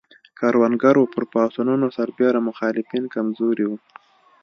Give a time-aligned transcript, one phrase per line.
[0.39, 3.77] کروندګرو پر پاڅونونو سربېره مخالفین کم زوري وو.